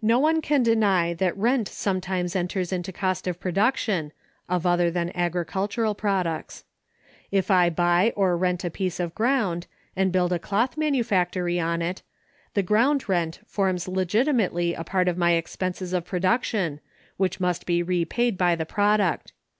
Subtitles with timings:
[0.00, 4.10] No one can deny that rent sometimes enters into cost of production
[4.48, 6.64] [of other than agricultural products].
[7.30, 11.82] If I buy or rent a piece of ground, and build a cloth manufactory on
[11.82, 12.00] it,
[12.54, 16.80] the ground rent forms legitimately a part of my expenses of production,
[17.18, 19.34] which must be repaid by the product.